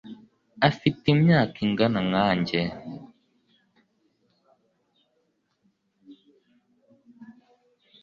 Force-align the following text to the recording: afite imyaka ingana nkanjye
afite 0.69 1.03
imyaka 1.15 1.55
ingana 1.65 1.99
nkanjye 2.09 2.59